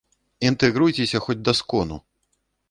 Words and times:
Інтэгруйцеся 0.49 1.21
хоць 1.27 1.39
да 1.51 1.57
скону! 1.61 2.01